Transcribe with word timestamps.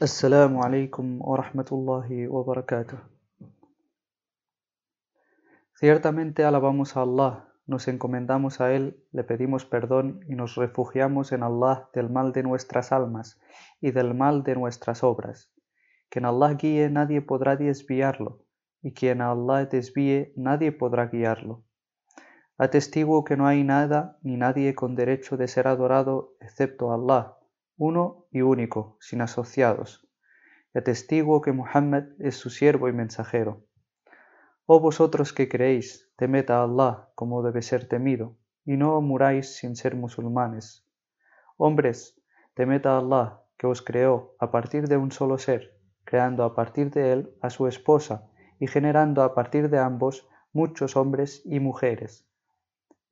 Alaikum 0.00 1.20
wa 1.20 1.36
rahmatullahi 1.36 2.26
wa 2.26 2.42
barakatuh. 2.42 2.98
Ciertamente 5.74 6.44
alabamos 6.44 6.96
a 6.96 7.02
Allah, 7.02 7.48
nos 7.68 7.86
encomendamos 7.86 8.60
a 8.60 8.72
Él, 8.72 9.00
le 9.12 9.22
pedimos 9.22 9.64
perdón 9.64 10.18
y 10.28 10.34
nos 10.34 10.56
refugiamos 10.56 11.30
en 11.30 11.44
Allah 11.44 11.88
del 11.94 12.10
mal 12.10 12.32
de 12.32 12.42
nuestras 12.42 12.90
almas 12.90 13.40
y 13.80 13.92
del 13.92 14.14
mal 14.14 14.42
de 14.42 14.56
nuestras 14.56 15.04
obras. 15.04 15.52
Quien 16.08 16.24
Allah 16.24 16.54
guíe 16.54 16.90
nadie 16.90 17.22
podrá 17.22 17.54
desviarlo, 17.54 18.40
y 18.82 18.94
quien 18.94 19.20
Allah 19.20 19.66
desvíe 19.66 20.32
nadie 20.34 20.72
podrá 20.72 21.06
guiarlo. 21.06 21.62
Atestiguo 22.58 23.22
que 23.22 23.36
no 23.36 23.46
hay 23.46 23.62
nada 23.62 24.18
ni 24.22 24.36
nadie 24.36 24.74
con 24.74 24.96
derecho 24.96 25.36
de 25.36 25.46
ser 25.46 25.68
adorado 25.68 26.34
excepto 26.40 26.92
Allah, 26.92 27.36
uno 27.76 28.26
y 28.30 28.42
único, 28.42 28.96
sin 29.00 29.20
asociados. 29.20 30.08
Y 30.74 30.78
atestiguo 30.78 31.40
que 31.40 31.52
Muhammad 31.52 32.04
es 32.18 32.36
su 32.36 32.50
siervo 32.50 32.88
y 32.88 32.92
mensajero. 32.92 33.64
Oh 34.66 34.80
vosotros 34.80 35.32
que 35.32 35.48
creéis, 35.48 36.10
temed 36.16 36.50
a 36.50 36.62
Allah 36.62 37.08
como 37.14 37.42
debe 37.42 37.62
ser 37.62 37.88
temido, 37.88 38.36
y 38.64 38.76
no 38.76 39.00
muráis 39.00 39.56
sin 39.56 39.76
ser 39.76 39.94
musulmanes. 39.94 40.86
Hombres, 41.56 42.20
temed 42.54 42.86
a 42.86 42.98
Allah, 42.98 43.42
que 43.58 43.66
os 43.66 43.82
creó 43.82 44.34
a 44.38 44.50
partir 44.50 44.88
de 44.88 44.96
un 44.96 45.12
solo 45.12 45.38
ser, 45.38 45.78
creando 46.04 46.44
a 46.44 46.54
partir 46.54 46.90
de 46.90 47.12
él 47.12 47.36
a 47.42 47.50
su 47.50 47.66
esposa 47.66 48.28
y 48.58 48.66
generando 48.66 49.22
a 49.22 49.34
partir 49.34 49.68
de 49.68 49.78
ambos 49.78 50.28
muchos 50.52 50.96
hombres 50.96 51.42
y 51.44 51.60
mujeres. 51.60 52.26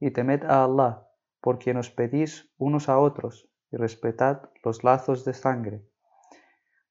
Y 0.01 0.11
temed 0.11 0.45
a 0.45 0.65
Allah, 0.65 1.06
por 1.41 1.59
quien 1.59 1.77
os 1.77 1.91
pedís 1.91 2.51
unos 2.56 2.89
a 2.89 2.98
otros, 2.98 3.52
y 3.73 3.77
respetad 3.77 4.51
los 4.62 4.85
lazos 4.85 5.25
de 5.25 5.35
sangre. 5.35 5.83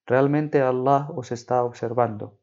Realmente 0.06 0.62
Allah 0.62 1.10
os 1.16 1.32
está 1.32 1.64
observando. 1.64 2.40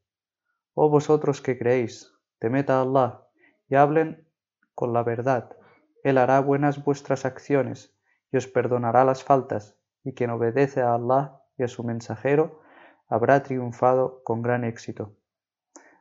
Oh 0.75 0.89
vosotros 0.89 1.43
que 1.43 1.59
creéis, 1.59 2.15
temed 2.39 2.71
a 2.71 2.81
Allah 2.81 3.27
y 3.69 3.75
hablen 3.75 4.27
con 4.75 4.93
la 4.93 5.03
verdad. 5.03 5.57
Él 6.05 6.19
hará 6.19 6.41
buenas 6.41 6.85
vuestras 6.85 7.25
acciones 7.25 7.95
y 8.31 8.37
os 8.37 8.47
perdonará 8.47 9.05
las 9.05 9.25
faltas, 9.25 9.77
y 10.05 10.15
quien 10.15 10.31
obedece 10.31 10.81
a 10.81 10.95
Allah 10.95 11.43
y 11.57 11.65
a 11.65 11.69
su 11.69 11.83
mensajero 11.83 12.63
habrá 13.09 13.43
triunfado 13.43 14.23
con 14.23 14.43
gran 14.43 14.65
éxito. 14.65 15.17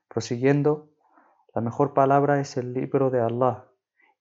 Prosiguiendo, 0.08 0.92
la 1.56 1.62
mejor 1.62 1.94
palabra 1.94 2.40
es 2.40 2.56
el 2.58 2.74
libro 2.74 3.10
de 3.10 3.20
Allah, 3.20 3.66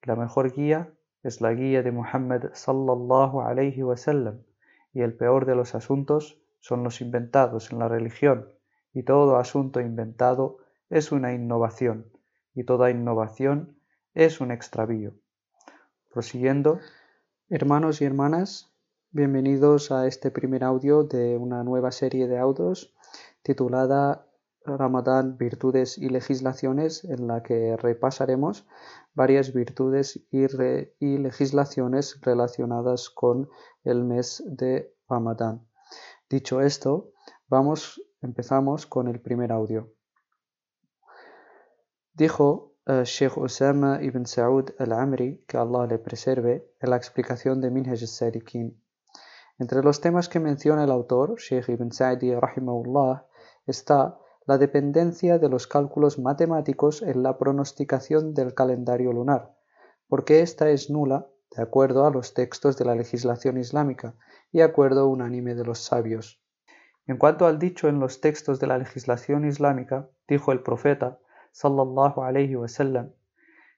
y 0.02 0.06
la 0.06 0.16
mejor 0.16 0.52
guía 0.52 0.95
es 1.26 1.40
la 1.40 1.52
guía 1.52 1.82
de 1.82 1.90
Muhammad 1.90 2.52
sallallahu 2.52 3.40
alayhi 3.40 3.82
wasallam, 3.82 4.44
y 4.92 5.00
el 5.02 5.12
peor 5.12 5.44
de 5.44 5.56
los 5.56 5.74
asuntos 5.74 6.38
son 6.60 6.84
los 6.84 7.00
inventados 7.00 7.72
en 7.72 7.80
la 7.80 7.88
religión, 7.88 8.48
y 8.94 9.02
todo 9.02 9.36
asunto 9.36 9.80
inventado 9.80 10.58
es 10.88 11.10
una 11.10 11.32
innovación, 11.32 12.06
y 12.54 12.62
toda 12.62 12.92
innovación 12.92 13.76
es 14.14 14.40
un 14.40 14.52
extravío. 14.52 15.14
Prosiguiendo, 16.12 16.78
hermanos 17.50 18.00
y 18.00 18.04
hermanas, 18.04 18.72
bienvenidos 19.10 19.90
a 19.90 20.06
este 20.06 20.30
primer 20.30 20.62
audio 20.62 21.02
de 21.02 21.36
una 21.36 21.64
nueva 21.64 21.90
serie 21.90 22.28
de 22.28 22.38
audios 22.38 22.94
titulada 23.42 24.25
Ramadán, 24.66 25.38
virtudes 25.38 25.98
y 25.98 26.08
legislaciones, 26.08 27.04
en 27.04 27.26
la 27.26 27.42
que 27.42 27.76
repasaremos 27.76 28.66
varias 29.14 29.52
virtudes 29.52 30.20
y, 30.30 31.18
legislaciones 31.18 32.20
relacionadas 32.20 33.08
con 33.10 33.48
el 33.84 34.04
mes 34.04 34.42
de 34.46 34.92
Ramadán. 35.08 35.66
Dicho 36.28 36.60
esto, 36.60 37.12
vamos, 37.48 38.02
empezamos 38.20 38.86
con 38.86 39.08
el 39.08 39.20
primer 39.20 39.52
audio. 39.52 39.92
Dijo 42.12 42.74
uh, 42.86 43.02
Sheikh 43.04 43.38
Osama 43.38 44.02
ibn 44.02 44.26
Saud 44.26 44.70
al-Amri, 44.78 45.44
que 45.46 45.56
Allah 45.56 45.86
le 45.86 45.98
preserve, 45.98 46.72
en 46.80 46.90
la 46.90 46.96
explicación 46.96 47.60
de 47.60 47.70
Minhaj 47.70 48.00
al-Sadiqin. 48.00 48.82
Entre 49.58 49.82
los 49.82 50.00
temas 50.00 50.28
que 50.28 50.40
menciona 50.40 50.84
el 50.84 50.90
autor, 50.90 51.38
Sheikh 51.38 51.68
ibn 51.70 51.90
Sa'di 51.90 52.34
rahimahullah, 52.34 53.26
está 53.66 54.18
la 54.46 54.58
dependencia 54.58 55.38
de 55.38 55.48
los 55.48 55.66
cálculos 55.66 56.18
matemáticos 56.20 57.02
en 57.02 57.24
la 57.24 57.36
pronosticación 57.36 58.32
del 58.32 58.54
calendario 58.54 59.12
lunar, 59.12 59.52
porque 60.08 60.40
ésta 60.40 60.70
es 60.70 60.88
nula 60.88 61.26
de 61.56 61.62
acuerdo 61.62 62.06
a 62.06 62.10
los 62.10 62.32
textos 62.32 62.76
de 62.78 62.84
la 62.84 62.94
legislación 62.94 63.58
islámica 63.58 64.14
y 64.52 64.60
acuerdo 64.60 65.08
unánime 65.08 65.56
de 65.56 65.64
los 65.64 65.80
sabios. 65.80 66.40
En 67.08 67.16
cuanto 67.18 67.46
al 67.46 67.58
dicho 67.58 67.88
en 67.88 67.98
los 67.98 68.20
textos 68.20 68.60
de 68.60 68.68
la 68.68 68.78
legislación 68.78 69.44
islámica, 69.44 70.08
dijo 70.28 70.52
el 70.52 70.62
profeta, 70.62 71.18
sallallahu 71.50 72.22
alayhi 72.22 72.56
wasallam, 72.56 73.12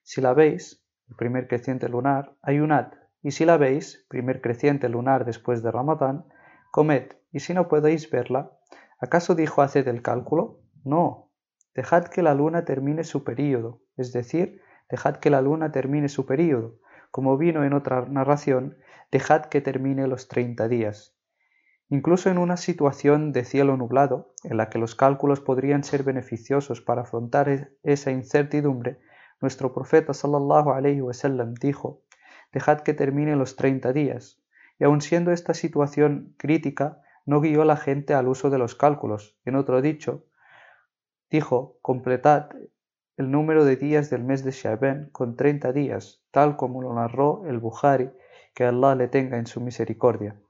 si 0.02 0.20
la 0.20 0.34
veis, 0.34 0.84
primer 1.16 1.48
creciente 1.48 1.88
lunar, 1.88 2.34
ayunad, 2.42 2.92
y 3.22 3.30
si 3.30 3.44
la 3.44 3.56
veis, 3.56 4.04
primer 4.08 4.40
creciente 4.40 4.88
lunar 4.88 5.24
después 5.24 5.62
de 5.62 5.70
Ramadán, 5.70 6.26
comed, 6.70 7.12
y 7.32 7.40
si 7.40 7.54
no 7.54 7.68
podéis 7.68 8.10
verla, 8.10 8.57
¿acaso 8.98 9.34
dijo 9.34 9.62
haced 9.62 9.86
el 9.88 10.02
cálculo? 10.02 10.60
No, 10.84 11.30
dejad 11.74 12.04
que 12.04 12.22
la 12.22 12.34
luna 12.34 12.64
termine 12.64 13.04
su 13.04 13.24
período, 13.24 13.80
es 13.96 14.12
decir, 14.12 14.60
dejad 14.90 15.16
que 15.16 15.30
la 15.30 15.42
luna 15.42 15.70
termine 15.72 16.08
su 16.08 16.26
período, 16.26 16.78
como 17.10 17.36
vino 17.36 17.64
en 17.64 17.72
otra 17.72 18.06
narración, 18.06 18.76
dejad 19.10 19.46
que 19.46 19.60
termine 19.60 20.06
los 20.06 20.28
treinta 20.28 20.68
días. 20.68 21.16
Incluso 21.90 22.28
en 22.28 22.36
una 22.36 22.58
situación 22.58 23.32
de 23.32 23.44
cielo 23.44 23.76
nublado, 23.78 24.34
en 24.44 24.58
la 24.58 24.68
que 24.68 24.78
los 24.78 24.94
cálculos 24.94 25.40
podrían 25.40 25.84
ser 25.84 26.02
beneficiosos 26.02 26.82
para 26.82 27.02
afrontar 27.02 27.70
esa 27.82 28.10
incertidumbre, 28.10 29.00
nuestro 29.40 29.72
profeta 29.72 30.12
sallallahu 30.12 30.70
alaihi 30.70 31.00
wasallam 31.00 31.54
dijo: 31.54 32.02
Dejad 32.52 32.80
que 32.80 32.92
termine 32.92 33.36
los 33.36 33.56
treinta 33.56 33.92
días. 33.92 34.42
Y 34.78 34.84
aun 34.84 35.00
siendo 35.00 35.32
esta 35.32 35.54
situación 35.54 36.34
crítica, 36.36 37.00
no 37.28 37.42
guió 37.42 37.60
a 37.60 37.66
la 37.66 37.76
gente 37.76 38.14
al 38.14 38.26
uso 38.26 38.48
de 38.48 38.56
los 38.56 38.74
cálculos. 38.74 39.36
En 39.44 39.54
otro 39.54 39.82
dicho, 39.82 40.24
dijo: 41.30 41.76
Completad 41.82 42.48
el 43.18 43.30
número 43.30 43.66
de 43.66 43.76
días 43.76 44.08
del 44.08 44.24
mes 44.24 44.44
de 44.44 44.50
Shaban 44.50 45.10
con 45.12 45.36
treinta 45.36 45.72
días, 45.72 46.24
tal 46.30 46.56
como 46.56 46.80
lo 46.80 46.94
narró 46.94 47.44
el 47.46 47.58
Bukhari, 47.58 48.10
que 48.54 48.64
Allah 48.64 48.94
le 48.94 49.08
tenga 49.08 49.36
en 49.36 49.46
su 49.46 49.60
misericordia. 49.60 50.40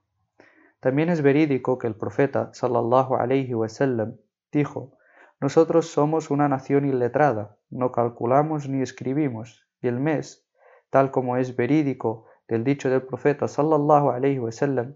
También 0.78 1.08
es 1.08 1.20
verídico 1.20 1.78
que 1.78 1.88
el 1.88 1.96
profeta 1.96 2.54
sallallahu 2.54 3.16
alaihi 3.16 3.54
wasallam 3.54 4.16
dijo: 4.52 4.92
Nosotros 5.40 5.88
somos 5.88 6.30
una 6.30 6.48
nación 6.48 6.84
iletrada, 6.84 7.56
no 7.70 7.90
calculamos 7.90 8.68
ni 8.68 8.82
escribimos, 8.82 9.66
y 9.82 9.88
el 9.88 9.98
mes, 9.98 10.46
tal 10.90 11.10
como 11.10 11.38
es 11.38 11.56
verídico 11.56 12.26
del 12.46 12.62
dicho 12.62 12.88
del 12.88 13.02
profeta 13.02 13.48
sallallahu 13.48 14.10
alaihi 14.10 14.38
wasallam, 14.38 14.94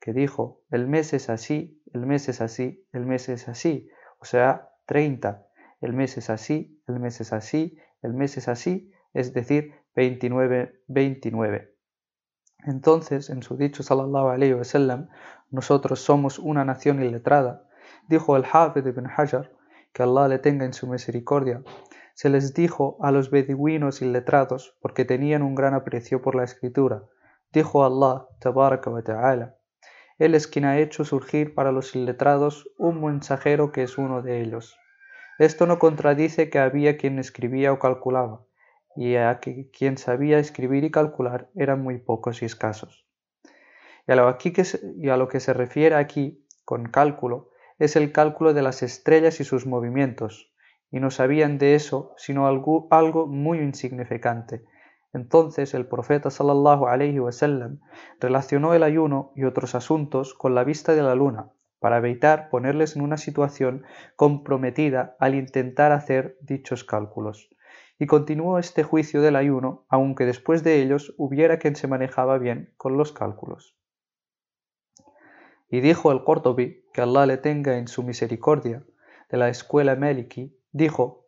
que 0.00 0.12
dijo: 0.12 0.62
El 0.70 0.88
mes 0.88 1.12
es 1.12 1.30
así, 1.30 1.82
el 1.92 2.06
mes 2.06 2.28
es 2.28 2.40
así, 2.40 2.86
el 2.92 3.06
mes 3.06 3.28
es 3.28 3.48
así, 3.48 3.88
o 4.18 4.24
sea, 4.24 4.70
30. 4.86 5.46
El 5.80 5.92
mes 5.92 6.18
es 6.18 6.30
así, 6.30 6.82
el 6.88 7.00
mes 7.00 7.20
es 7.20 7.32
así, 7.32 7.78
el 8.02 8.14
mes 8.14 8.36
es 8.36 8.48
así, 8.48 8.92
es 9.14 9.32
decir, 9.32 9.74
29, 9.94 10.82
29. 10.88 11.74
Entonces, 12.66 13.30
en 13.30 13.42
su 13.42 13.56
dicho 13.56 13.82
sallallahu 13.82 14.28
alayhi 14.28 14.54
wa 14.54 14.64
sallam, 14.64 15.08
nosotros 15.50 16.00
somos 16.00 16.38
una 16.38 16.64
nación 16.64 17.02
iletrada, 17.02 17.66
dijo 18.08 18.36
el 18.36 18.44
Hafid 18.50 18.86
ibn 18.86 19.06
Hajar, 19.06 19.52
que 19.92 20.02
Allah 20.02 20.28
le 20.28 20.38
tenga 20.38 20.64
en 20.64 20.72
su 20.72 20.86
misericordia, 20.86 21.62
se 22.14 22.28
les 22.28 22.52
dijo 22.52 22.98
a 23.00 23.10
los 23.10 23.30
beduinos 23.30 24.02
iletrados 24.02 24.76
porque 24.80 25.04
tenían 25.04 25.42
un 25.42 25.54
gran 25.54 25.74
aprecio 25.74 26.20
por 26.20 26.34
la 26.34 26.44
escritura. 26.44 27.04
Dijo 27.52 27.84
Allah, 27.84 28.26
tabaraka 28.40 28.90
wa 28.90 29.02
ta'ala, 29.02 29.56
Él 30.20 30.34
es 30.34 30.46
quien 30.46 30.66
ha 30.66 30.78
hecho 30.78 31.06
surgir 31.06 31.54
para 31.54 31.72
los 31.72 31.96
iletrados 31.96 32.68
un 32.76 33.02
mensajero 33.02 33.72
que 33.72 33.82
es 33.82 33.96
uno 33.96 34.20
de 34.20 34.42
ellos. 34.42 34.78
Esto 35.38 35.64
no 35.64 35.78
contradice 35.78 36.50
que 36.50 36.58
había 36.58 36.98
quien 36.98 37.18
escribía 37.18 37.72
o 37.72 37.78
calculaba, 37.78 38.44
y 38.94 39.16
a 39.16 39.40
que 39.40 39.70
quien 39.70 39.96
sabía 39.96 40.38
escribir 40.38 40.84
y 40.84 40.90
calcular 40.90 41.48
eran 41.56 41.82
muy 41.82 41.96
pocos 41.96 42.42
y 42.42 42.44
escasos. 42.44 43.06
Y 44.06 44.12
a, 44.12 45.16
lo 45.16 45.28
que 45.28 45.40
se, 45.40 45.54
refiere 45.54 45.94
aquí 45.94 46.44
con 46.66 46.90
cálculo 46.90 47.48
es 47.78 47.96
el 47.96 48.12
cálculo 48.12 48.52
de 48.52 48.60
las 48.60 48.82
estrellas 48.82 49.40
y 49.40 49.44
sus 49.44 49.64
movimientos, 49.64 50.52
y 50.90 51.00
no 51.00 51.10
sabían 51.10 51.56
de 51.56 51.74
eso 51.74 52.14
sino 52.18 52.46
algo 52.46 53.26
muy 53.26 53.58
insignificante. 53.60 54.64
Entonces 55.12 55.74
el 55.74 55.86
profeta 55.86 56.30
sallallahu 56.30 56.86
alaihi 56.86 57.18
wasallam 57.18 57.80
relacionó 58.20 58.74
el 58.74 58.82
ayuno 58.82 59.32
y 59.34 59.44
otros 59.44 59.74
asuntos 59.74 60.34
con 60.34 60.54
la 60.54 60.64
vista 60.64 60.94
de 60.94 61.02
la 61.02 61.14
luna, 61.14 61.50
para 61.78 61.98
evitar 61.98 62.48
ponerles 62.50 62.96
en 62.96 63.02
una 63.02 63.16
situación 63.16 63.84
comprometida 64.16 65.16
al 65.18 65.34
intentar 65.34 65.92
hacer 65.92 66.36
dichos 66.40 66.84
cálculos 66.84 67.50
y 68.00 68.06
continuó 68.06 68.58
este 68.58 68.82
juicio 68.82 69.20
del 69.20 69.36
ayuno, 69.36 69.84
aunque 69.90 70.24
después 70.24 70.64
de 70.64 70.80
ellos 70.82 71.14
hubiera 71.18 71.58
quien 71.58 71.76
se 71.76 71.86
manejaba 71.86 72.38
bien 72.38 72.72
con 72.78 72.96
los 72.96 73.12
cálculos. 73.12 73.76
Y 75.68 75.80
dijo 75.80 76.10
el 76.10 76.24
Qurtubi, 76.24 76.86
que 76.94 77.02
Allah 77.02 77.26
le 77.26 77.36
tenga 77.36 77.76
en 77.76 77.88
su 77.88 78.02
misericordia, 78.02 78.82
de 79.28 79.36
la 79.36 79.50
escuela 79.50 79.96
Meliki, 79.96 80.58
dijo, 80.72 81.26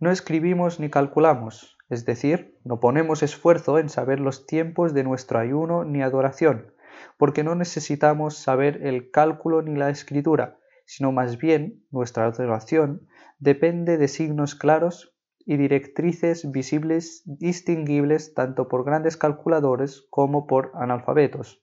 no 0.00 0.10
escribimos 0.10 0.80
ni 0.80 0.90
calculamos, 0.90 1.76
es 1.88 2.04
decir, 2.04 2.58
no 2.64 2.80
ponemos 2.80 3.22
esfuerzo 3.22 3.78
en 3.78 3.88
saber 3.88 4.18
los 4.18 4.46
tiempos 4.46 4.94
de 4.94 5.04
nuestro 5.04 5.38
ayuno 5.38 5.84
ni 5.84 6.02
adoración, 6.02 6.72
porque 7.18 7.44
no 7.44 7.54
necesitamos 7.54 8.36
saber 8.36 8.86
el 8.86 9.10
cálculo 9.10 9.62
ni 9.62 9.76
la 9.76 9.90
escritura, 9.90 10.58
sino 10.86 11.12
más 11.12 11.38
bien 11.38 11.84
nuestra 11.90 12.26
adoración 12.26 13.08
depende 13.38 13.98
de 13.98 14.08
signos 14.08 14.54
claros 14.54 15.14
y 15.44 15.56
directrices 15.56 16.50
visibles 16.50 17.22
distinguibles 17.24 18.34
tanto 18.34 18.68
por 18.68 18.84
grandes 18.84 19.16
calculadores 19.16 20.06
como 20.10 20.46
por 20.46 20.72
analfabetos. 20.74 21.62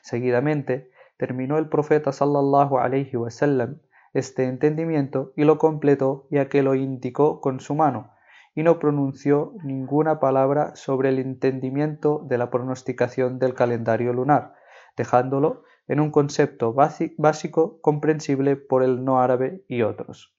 Seguidamente, 0.00 0.90
terminó 1.18 1.58
el 1.58 1.68
profeta 1.68 2.12
sallallahu 2.12 2.78
alaihi 2.78 3.16
wasallam 3.16 3.80
este 4.12 4.44
entendimiento 4.44 5.32
y 5.36 5.44
lo 5.44 5.58
completó 5.58 6.26
ya 6.30 6.48
que 6.48 6.62
lo 6.62 6.74
indicó 6.74 7.40
con 7.40 7.60
su 7.60 7.74
mano 7.74 8.10
y 8.54 8.62
no 8.62 8.78
pronunció 8.78 9.54
ninguna 9.62 10.18
palabra 10.18 10.74
sobre 10.74 11.10
el 11.10 11.18
entendimiento 11.20 12.24
de 12.26 12.38
la 12.38 12.50
pronosticación 12.50 13.38
del 13.38 13.54
calendario 13.54 14.12
lunar, 14.12 14.54
dejándolo 14.96 15.62
en 15.86 16.00
un 16.00 16.10
concepto 16.10 16.74
básico 16.74 17.80
comprensible 17.80 18.56
por 18.56 18.82
el 18.82 19.04
no 19.04 19.20
árabe 19.20 19.64
y 19.68 19.82
otros. 19.82 20.34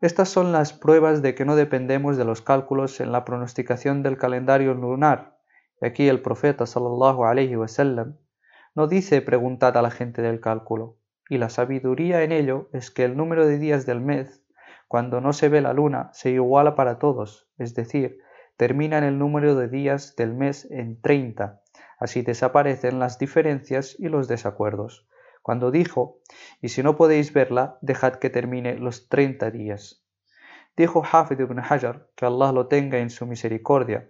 Estas 0.00 0.30
son 0.30 0.50
las 0.50 0.72
pruebas 0.72 1.22
de 1.22 1.34
que 1.34 1.44
no 1.44 1.56
dependemos 1.56 2.16
de 2.16 2.24
los 2.24 2.40
cálculos 2.40 3.00
en 3.00 3.12
la 3.12 3.24
pronosticación 3.24 4.02
del 4.02 4.16
calendario 4.16 4.74
lunar. 4.74 5.38
Aquí 5.82 6.08
el 6.08 6.22
profeta 6.22 6.66
sallallahu 6.66 7.24
alaihi 7.24 7.56
wasallam 7.56 8.16
no 8.74 8.86
dice 8.86 9.20
preguntad 9.20 9.76
a 9.76 9.82
la 9.82 9.90
gente 9.90 10.22
del 10.22 10.40
cálculo, 10.40 10.96
y 11.30 11.38
la 11.38 11.48
sabiduría 11.48 12.24
en 12.24 12.32
ello 12.32 12.68
es 12.72 12.90
que 12.90 13.04
el 13.04 13.16
número 13.16 13.46
de 13.46 13.56
días 13.58 13.86
del 13.86 14.00
mes, 14.00 14.42
cuando 14.88 15.20
no 15.20 15.32
se 15.32 15.48
ve 15.48 15.60
la 15.60 15.72
luna, 15.72 16.10
se 16.12 16.30
iguala 16.30 16.74
para 16.74 16.98
todos, 16.98 17.48
es 17.56 17.74
decir, 17.76 18.18
termina 18.56 18.98
en 18.98 19.04
el 19.04 19.18
número 19.18 19.54
de 19.54 19.68
días 19.68 20.16
del 20.16 20.34
mes 20.34 20.68
en 20.72 21.00
30. 21.00 21.62
Así 22.00 22.22
desaparecen 22.22 22.98
las 22.98 23.18
diferencias 23.18 23.94
y 23.96 24.08
los 24.08 24.26
desacuerdos. 24.26 25.06
Cuando 25.40 25.70
dijo, 25.70 26.18
y 26.60 26.70
si 26.70 26.82
no 26.82 26.96
podéis 26.96 27.32
verla, 27.32 27.78
dejad 27.80 28.14
que 28.14 28.28
termine 28.28 28.74
los 28.74 29.08
30 29.08 29.52
días. 29.52 30.04
Dijo 30.76 31.04
Hafid 31.10 31.38
ibn 31.38 31.60
Hajar, 31.60 32.08
que 32.16 32.26
Allah 32.26 32.50
lo 32.50 32.66
tenga 32.66 32.98
en 32.98 33.10
su 33.10 33.24
misericordia, 33.24 34.08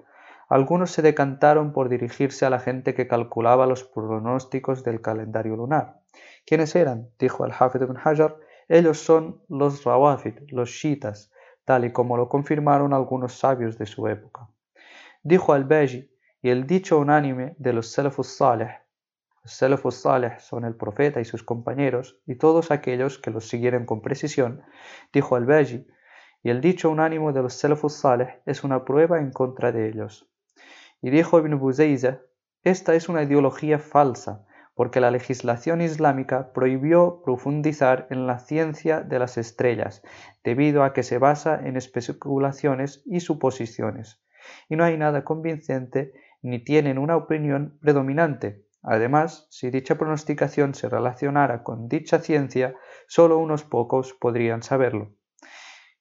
algunos 0.48 0.90
se 0.90 1.02
decantaron 1.02 1.74
por 1.74 1.90
dirigirse 1.90 2.46
a 2.46 2.50
la 2.50 2.60
gente 2.60 2.94
que 2.94 3.06
calculaba 3.06 3.66
los 3.66 3.84
pronósticos 3.84 4.82
del 4.84 5.02
calendario 5.02 5.54
lunar. 5.56 5.99
¿Quiénes 6.46 6.74
eran? 6.74 7.10
dijo 7.18 7.44
el 7.44 7.52
Hafid 7.52 7.82
ibn 7.82 7.96
Hajar. 7.96 8.36
Ellos 8.68 8.98
son 8.98 9.42
los 9.48 9.84
Rawafid, 9.84 10.34
los 10.48 10.70
Shiitas, 10.70 11.30
tal 11.64 11.84
y 11.84 11.92
como 11.92 12.16
lo 12.16 12.28
confirmaron 12.28 12.92
algunos 12.92 13.38
sabios 13.38 13.78
de 13.78 13.86
su 13.86 14.06
época. 14.08 14.48
Dijo 15.22 15.52
al-Baji, 15.52 16.10
y 16.42 16.50
el 16.50 16.66
dicho 16.66 16.98
unánime 16.98 17.54
de 17.58 17.72
los 17.72 17.92
Salafus 17.92 18.28
Saleh. 18.28 18.80
Los 19.42 19.52
Salafus 19.52 19.96
Saleh 19.96 20.38
son 20.40 20.64
el 20.64 20.74
profeta 20.74 21.20
y 21.20 21.24
sus 21.24 21.42
compañeros, 21.42 22.18
y 22.26 22.36
todos 22.36 22.70
aquellos 22.70 23.18
que 23.18 23.30
los 23.30 23.48
siguieron 23.48 23.84
con 23.84 24.00
precisión, 24.00 24.62
dijo 25.12 25.36
al-Baji, 25.36 25.86
y 26.42 26.50
el 26.50 26.60
dicho 26.60 26.90
unánime 26.90 27.32
de 27.32 27.42
los 27.42 27.54
Salafus 27.54 27.94
Saleh 27.94 28.40
es 28.46 28.64
una 28.64 28.84
prueba 28.84 29.18
en 29.18 29.30
contra 29.30 29.72
de 29.72 29.88
ellos. 29.88 30.26
Y 31.02 31.10
dijo 31.10 31.38
Ibn 31.38 31.58
Buzayza, 31.58 32.20
esta 32.62 32.94
es 32.94 33.08
una 33.08 33.22
ideología 33.22 33.78
falsa, 33.78 34.46
porque 34.80 35.02
la 35.02 35.10
legislación 35.10 35.82
islámica 35.82 36.54
prohibió 36.54 37.20
profundizar 37.22 38.06
en 38.08 38.26
la 38.26 38.38
ciencia 38.38 39.02
de 39.02 39.18
las 39.18 39.36
estrellas, 39.36 40.02
debido 40.42 40.84
a 40.84 40.94
que 40.94 41.02
se 41.02 41.18
basa 41.18 41.60
en 41.62 41.76
especulaciones 41.76 43.02
y 43.04 43.20
suposiciones, 43.20 44.24
y 44.70 44.76
no 44.76 44.84
hay 44.84 44.96
nada 44.96 45.22
convincente 45.22 46.14
ni 46.40 46.64
tienen 46.64 46.96
una 46.96 47.18
opinión 47.18 47.76
predominante. 47.82 48.64
Además, 48.82 49.46
si 49.50 49.68
dicha 49.68 49.98
pronosticación 49.98 50.72
se 50.72 50.88
relacionara 50.88 51.62
con 51.62 51.86
dicha 51.86 52.20
ciencia, 52.20 52.74
solo 53.06 53.36
unos 53.36 53.64
pocos 53.64 54.14
podrían 54.14 54.62
saberlo. 54.62 55.12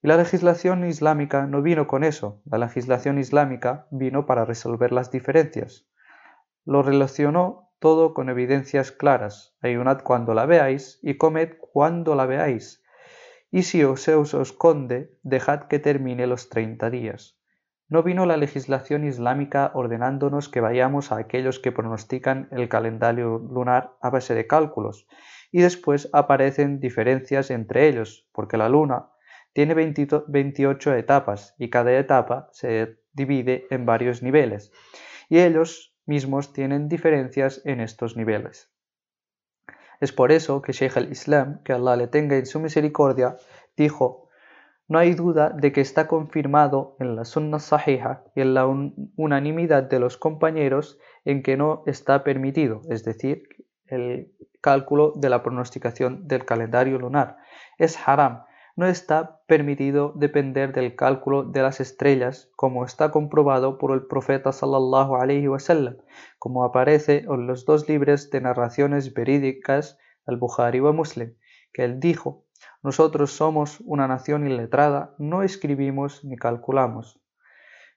Y 0.02 0.08
la 0.08 0.16
legislación 0.16 0.88
islámica 0.88 1.48
no 1.48 1.62
vino 1.62 1.86
con 1.86 2.06
eso, 2.06 2.42
la 2.46 2.58
legislación 2.58 3.18
islámica 3.18 3.88
vino 3.92 4.26
para 4.26 4.46
resolver 4.46 4.94
las 4.94 5.12
diferencias. 5.12 5.86
Lo 6.64 6.82
relacionó 6.82 7.69
todo 7.80 8.14
con 8.14 8.30
evidencias 8.30 8.92
claras. 8.92 9.56
Ayunad 9.62 10.04
cuando 10.04 10.34
la 10.34 10.46
veáis 10.46 11.00
y 11.02 11.18
comed 11.18 11.54
cuando 11.60 12.16
la 12.16 12.26
veáis. 12.26 12.84
Y 13.52 13.64
si 13.64 13.84
os, 13.84 14.08
os 14.08 14.34
esconde, 14.34 15.18
dejad 15.24 15.64
que 15.64 15.80
termine 15.80 16.28
los 16.28 16.50
treinta 16.50 16.90
días. 16.90 17.40
No 17.88 18.04
vino 18.04 18.26
la 18.28 18.38
legislación 18.38 19.04
islámica 19.04 19.72
ordenándonos 19.74 20.50
que 20.50 20.62
vayamos 20.62 21.12
a 21.12 21.18
aquellos 21.18 21.60
que 21.60 21.72
pronostican 21.72 22.48
el 22.52 22.70
calendario 22.70 23.40
lunar 23.40 23.96
a 24.02 24.12
base 24.12 24.36
de 24.36 24.46
cálculos, 24.46 25.08
y 25.52 25.62
después 25.62 26.08
aparecen 26.14 26.80
diferencias 26.80 27.50
entre 27.50 27.88
ellos, 27.88 28.30
porque 28.32 28.58
la 28.58 28.70
luna, 28.70 29.10
tiene 29.54 29.74
28 29.74 30.94
etapas 30.94 31.56
y 31.58 31.72
cada 31.72 31.98
etapa 31.98 32.50
se 32.52 33.00
divide 33.14 33.66
en 33.72 33.88
varios 33.88 34.22
niveles 34.22 34.72
y 35.30 35.40
ellos 35.40 35.89
mismos 36.10 36.52
tienen 36.52 36.90
diferencias 36.90 37.62
en 37.64 37.80
estos 37.80 38.18
niveles. 38.18 38.70
Es 40.02 40.12
por 40.12 40.32
eso 40.32 40.62
que 40.62 40.74
Sheikh 40.74 40.98
al-Islam, 40.98 41.62
que 41.64 41.72
Allah 41.72 41.96
le 41.96 42.08
tenga 42.08 42.36
en 42.36 42.46
su 42.46 42.60
misericordia, 42.60 43.38
dijo, 43.78 44.30
no 44.88 44.98
hay 44.98 45.14
duda 45.14 45.50
de 45.52 45.72
que 45.72 45.82
está 45.82 46.08
confirmado 46.08 46.96
en 47.00 47.16
la 47.16 47.24
Sunnah 47.24 47.60
Sahih 47.60 48.02
y 48.36 48.42
en 48.42 48.56
la 48.56 48.66
unanimidad 48.66 49.84
de 49.84 50.00
los 50.00 50.18
compañeros 50.18 50.98
en 51.26 51.44
que 51.44 51.58
no 51.58 51.84
está 51.86 52.24
permitido, 52.24 52.82
es 52.90 53.04
decir, 53.04 53.44
el 53.86 54.34
cálculo 54.62 55.14
de 55.16 55.30
la 55.30 55.44
pronosticación 55.44 56.28
del 56.28 56.44
calendario 56.44 56.98
lunar. 56.98 57.38
Es 57.78 57.98
haram 58.04 58.44
no 58.80 58.88
está 58.88 59.42
permitido 59.46 60.14
depender 60.16 60.72
del 60.72 60.96
cálculo 60.96 61.44
de 61.44 61.62
las 61.62 61.82
estrellas, 61.82 62.50
como 62.56 62.86
está 62.86 63.12
comprobado 63.12 63.78
por 63.78 63.92
el 63.92 64.08
profeta 64.08 64.54
sallallahu 64.54 65.18
alaihi 65.18 65.50
wasallam, 65.50 65.98
como 66.38 66.64
aparece 66.64 67.26
en 67.28 67.46
los 67.46 67.66
dos 67.66 67.90
libros 67.90 68.30
de 68.30 68.40
narraciones 68.40 69.14
verídicas 69.14 69.98
al 70.26 70.38
Bukhari 70.38 70.80
o 70.80 70.94
Muslim, 70.94 71.36
que 71.74 71.84
él 71.84 72.00
dijo: 72.00 72.46
Nosotros 72.82 73.32
somos 73.34 73.82
una 73.82 74.08
nación 74.08 74.48
iletrada, 74.48 75.14
no 75.18 75.44
escribimos 75.44 76.24
ni 76.24 76.38
calculamos. 76.38 77.20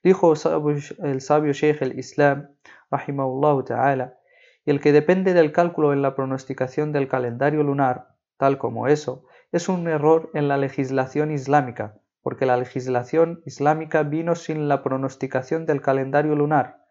Dijo 0.03 0.33
el 0.33 1.21
sabio 1.21 1.53
Sheikh 1.53 1.81
el-Islam, 1.81 2.49
rahimahullah 2.91 3.63
ta'ala, 3.63 4.17
y 4.65 4.71
el 4.71 4.81
que 4.81 4.91
depende 4.91 5.33
del 5.33 5.53
cálculo 5.53 5.93
en 5.93 6.01
la 6.01 6.13
pronosticación 6.13 6.91
del 6.91 7.07
calendario 7.07 7.63
lunar, 7.63 8.09
tal 8.35 8.57
como 8.57 8.89
eso, 8.89 9.23
es 9.53 9.69
un 9.69 9.87
error 9.87 10.31
en 10.33 10.47
la 10.47 10.57
legislación 10.57 11.29
islámica, 11.31 11.99
porque 12.23 12.47
la 12.47 12.57
legislación 12.57 13.43
islámica 13.45 14.01
vino 14.01 14.33
sin 14.33 14.67
la 14.67 14.81
pronosticación 14.81 15.67
del 15.67 15.79
calendario 15.79 16.35
lunar. 16.35 16.87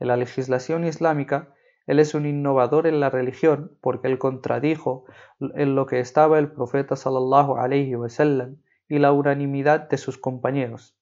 En 0.00 0.08
la 0.08 0.16
legislación 0.16 0.86
islámica, 0.86 1.52
él 1.86 1.98
es 1.98 2.14
un 2.14 2.24
innovador 2.24 2.86
en 2.86 3.00
la 3.00 3.10
religión 3.10 3.76
porque 3.82 4.08
él 4.08 4.18
contradijo 4.18 5.04
en 5.40 5.74
lo 5.74 5.84
que 5.84 6.00
estaba 6.00 6.38
el 6.38 6.50
profeta 6.50 6.96
sallallahu 6.96 7.58
alaihi 7.58 7.96
wasallam 7.96 8.56
y 8.88 8.98
la 8.98 9.12
unanimidad 9.12 9.86
de 9.90 9.98
sus 9.98 10.16
compañeros. 10.16 10.96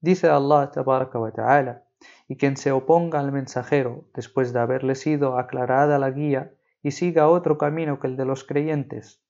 Dice 0.00 0.26
Allah 0.26 0.72
wa 0.74 1.32
ta'ala, 1.32 1.84
y 2.26 2.36
quien 2.36 2.56
se 2.56 2.72
oponga 2.72 3.20
al 3.20 3.30
mensajero 3.30 4.06
después 4.12 4.52
de 4.52 4.58
haberle 4.58 4.96
sido 4.96 5.38
aclarada 5.38 6.00
la 6.00 6.10
guía 6.10 6.52
y 6.82 6.90
siga 6.90 7.28
otro 7.28 7.58
camino 7.58 8.00
que 8.00 8.08
el 8.08 8.16
de 8.16 8.24
los 8.24 8.42
creyentes, 8.42 9.22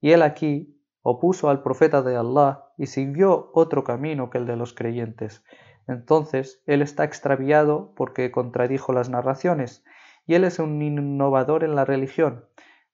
y 0.00 0.12
él 0.12 0.22
aquí 0.22 0.80
opuso 1.02 1.50
al 1.50 1.62
profeta 1.62 2.02
de 2.02 2.16
Allah 2.16 2.64
y 2.78 2.86
siguió 2.86 3.50
otro 3.52 3.84
camino 3.84 4.30
que 4.30 4.38
el 4.38 4.46
de 4.46 4.56
los 4.56 4.72
creyentes. 4.72 5.44
Entonces 5.86 6.62
él 6.66 6.82
está 6.82 7.04
extraviado 7.04 7.92
porque 7.94 8.30
contradijo 8.30 8.92
las 8.92 9.10
narraciones, 9.10 9.84
y 10.26 10.34
él 10.34 10.44
es 10.44 10.58
un 10.58 10.80
innovador 10.80 11.64
en 11.64 11.74
la 11.74 11.84
religión. 11.84 12.46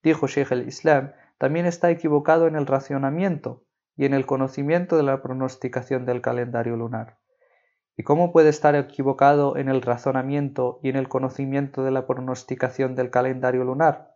Dijo 0.03 0.27
Sheikh 0.27 0.51
el-Islam, 0.51 1.13
también 1.39 1.67
está 1.67 1.91
equivocado 1.91 2.47
en 2.47 2.57
el 2.57 2.67
racionamiento 2.67 3.65
y 3.97 4.07
en 4.07 4.15
el 4.15 4.27
conocimiento 4.27 4.97
de 4.97 5.03
la 5.03 5.23
pronosticación 5.23 6.05
del 6.07 6.21
calendario 6.21 6.77
lunar. 6.77 7.19
¿Y 7.97 8.03
cómo 8.03 8.33
puede 8.33 8.49
estar 8.49 8.75
equivocado 8.75 9.57
en 9.57 9.69
el 9.69 9.83
razonamiento 9.83 10.81
y 10.83 10.89
en 10.89 10.97
el 10.97 11.09
conocimiento 11.09 11.85
de 11.85 11.91
la 11.91 12.07
pronosticación 12.07 12.95
del 12.95 13.11
calendario 13.11 13.63
lunar? 13.65 14.10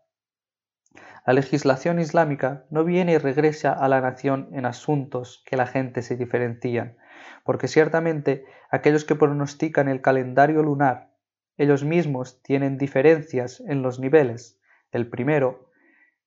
La 1.27 1.33
legislación 1.33 1.99
islámica 2.01 2.67
no 2.71 2.85
viene 2.85 3.13
y 3.13 3.19
regresa 3.19 3.73
a 3.73 3.89
la 3.89 4.01
nación 4.01 4.49
en 4.53 4.67
asuntos 4.67 5.43
que 5.47 5.57
la 5.57 5.67
gente 5.67 6.03
se 6.03 6.17
diferencian, 6.17 6.99
porque 7.45 7.67
ciertamente 7.67 8.45
aquellos 8.71 9.05
que 9.05 9.15
pronostican 9.15 9.89
el 9.89 10.03
calendario 10.03 10.63
lunar, 10.63 11.15
ellos 11.57 11.85
mismos 11.85 12.43
tienen 12.43 12.79
diferencias 12.79 13.63
en 13.67 13.83
los 13.83 14.01
niveles. 14.01 14.61
El 14.91 15.09
primero 15.09 15.71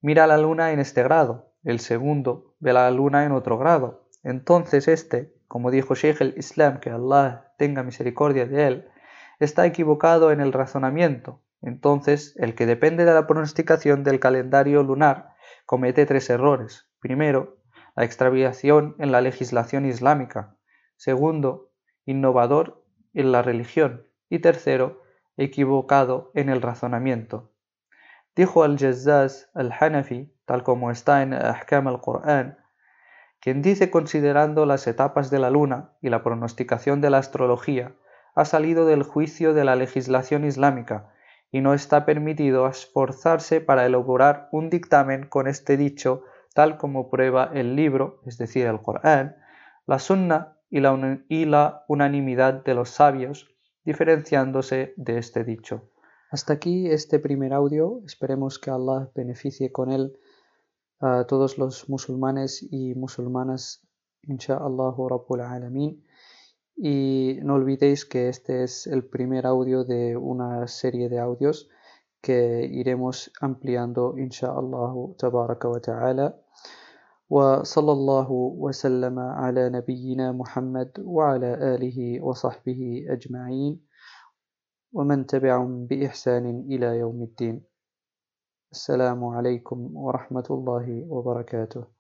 mira 0.02 0.26
la 0.26 0.38
luna 0.38 0.72
en 0.72 0.80
este 0.80 1.04
grado, 1.04 1.54
el 1.64 1.80
segundo 1.80 2.56
ve 2.60 2.74
la 2.74 2.90
luna 2.92 3.26
en 3.26 3.34
otro 3.34 3.58
grado. 3.58 4.10
Entonces 4.24 4.88
este, 4.88 5.34
como 5.48 5.70
dijo 5.70 5.96
Sheikh 5.96 6.22
el 6.22 6.34
Islam, 6.38 6.80
que 6.80 6.90
Allah 6.90 7.54
tenga 7.58 7.84
misericordia 7.84 8.46
de 8.46 8.68
él, 8.68 8.88
está 9.40 9.66
equivocado 9.66 10.32
en 10.32 10.42
el 10.42 10.54
razonamiento. 10.54 11.42
Entonces, 11.62 12.36
el 12.38 12.56
que 12.56 12.66
depende 12.66 13.06
de 13.06 13.14
la 13.14 13.28
pronosticación 13.28 14.04
del 14.04 14.20
calendario 14.20 14.84
lunar 14.84 15.36
comete 15.66 16.06
tres 16.06 16.30
errores. 16.30 16.90
Primero, 17.00 17.58
la 17.96 18.04
extraviación 18.04 18.96
en 19.00 19.12
la 19.12 19.22
legislación 19.22 19.86
islámica. 19.86 20.56
Segundo, 20.96 21.72
innovador 22.06 22.84
en 23.14 23.32
la 23.32 23.42
religión. 23.42 24.08
Y 24.30 24.40
tercero, 24.40 25.02
equivocado 25.36 26.32
en 26.34 26.50
el 26.50 26.62
razonamiento. 26.62 27.52
Dijo 28.36 28.64
al-Jazzaz 28.64 29.50
al-Hanafi, 29.56 30.32
tal 30.46 30.64
como 30.64 30.92
está 30.92 31.24
en 31.24 31.34
Ahkam 31.34 31.88
al-Qur'an, 31.88 32.60
quien 33.40 33.62
dice 33.62 33.90
considerando 33.90 34.66
las 34.66 34.88
etapas 34.88 35.30
de 35.30 35.40
la 35.40 35.50
luna 35.50 35.94
y 36.02 36.10
la 36.10 36.24
pronosticación 36.24 37.02
de 37.02 37.10
la 37.10 37.20
astrología, 37.20 37.96
ha 38.36 38.46
salido 38.46 38.86
del 38.86 39.04
juicio 39.04 39.54
de 39.54 39.64
la 39.64 39.76
legislación 39.76 40.46
islámica 40.46 41.12
y 41.52 41.62
no 41.62 41.74
está 41.74 42.06
permitido 42.06 42.68
esforzarse 42.68 43.62
para 43.62 43.86
elaborar 43.86 44.50
un 44.52 44.70
dictamen 44.70 45.28
con 45.28 45.48
este 45.48 45.78
dicho 45.78 46.24
tal 46.58 46.80
como 46.80 47.12
prueba 47.12 47.52
el 47.54 47.76
libro, 47.76 48.20
es 48.26 48.40
decir, 48.40 48.66
el 48.66 48.82
Corán, 48.82 49.36
la 49.86 50.00
Sunna 50.00 50.58
y 50.72 50.80
la, 51.46 51.86
unanimidad 51.88 52.64
de 52.64 52.74
los 52.74 52.90
sabios, 52.90 53.48
diferenciándose 53.86 54.96
de 54.98 55.20
este 55.20 55.44
dicho. 55.44 55.90
Hasta 56.32 56.54
aquí 56.54 56.88
este 56.88 57.20
primer 57.20 57.54
audio, 57.54 58.02
esperemos 58.08 58.58
que 58.58 58.72
Allah 58.72 59.12
beneficie 59.14 59.72
con 59.72 59.92
él 59.92 60.18
a 61.00 61.26
todos 61.26 61.60
los 61.60 61.88
musulmanes 61.90 62.68
y 62.72 62.96
musulmanas, 62.96 63.88
insha'Allah 64.24 64.96
Rabbul 64.98 65.42
Alamin. 65.42 66.04
Y 66.77 67.39
no 67.43 67.55
olvidéis 67.55 68.05
que 68.05 68.29
este 68.29 68.65
es 68.65 68.87
el 68.87 69.05
primer 69.05 69.47
audio 69.47 69.85
de 69.85 70.17
una 70.17 70.67
serie 70.67 71.09
de 71.09 71.19
audios 71.19 71.69
que 72.21 72.69
iremos 72.71 73.33
ampliando 73.41 74.15
insha'Allah 74.19 74.95
tabaraka 75.19 75.69
wa 75.69 75.81
ta'ala. 75.81 76.43
وصلى 77.33 77.93
الله 77.93 78.29
وسلم 78.61 79.19
على 79.19 79.69
نبينا 79.69 80.33
محمد 80.33 80.91
وعلى 81.01 81.75
آله 81.75 82.21
وصحبه 82.21 83.07
أجمعين 83.09 83.81
ومن 84.93 85.27
تبعهم 85.27 85.87
بإحسان 85.87 86.61
إلى 86.69 86.99
يوم 86.99 87.23
الدين 87.23 87.65
السلام 88.73 89.25
عليكم 89.25 89.97
ورحمة 89.97 90.49
الله 90.51 91.07
وبركاته 91.09 91.96